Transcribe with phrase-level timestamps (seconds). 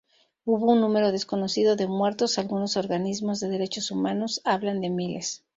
[0.45, 5.43] Hubo un número desconocido de muertos, algunos organismos de Derechos Humanos hablan de miles.